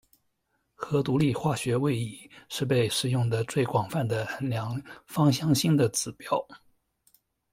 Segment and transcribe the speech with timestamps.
[0.73, 6.43] 核独立化学位移是被使用得最广泛的衡量芳香性的指标。